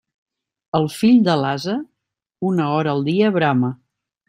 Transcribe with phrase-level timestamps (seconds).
[0.79, 1.77] El fill de l'ase,
[2.53, 3.73] una hora al dia brama.